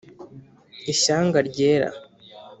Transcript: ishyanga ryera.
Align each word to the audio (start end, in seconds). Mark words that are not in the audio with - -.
ishyanga 0.91 1.37
ryera. 1.49 1.89